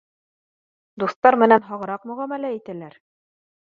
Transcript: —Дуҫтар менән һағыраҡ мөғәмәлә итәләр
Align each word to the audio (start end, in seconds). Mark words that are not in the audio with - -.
—Дуҫтар 1.03 1.39
менән 1.43 1.69
һағыраҡ 1.69 2.11
мөғәмәлә 2.13 2.55
итәләр 2.61 3.03